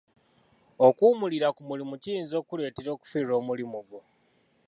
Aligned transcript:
Okuwummulira 0.87 1.47
ku 1.55 1.61
mulimu 1.69 1.95
kiyinza 2.03 2.35
okuletera 2.41 2.89
okufirwa 2.95 3.33
omulimu 3.41 3.79
gwo. 3.87 3.99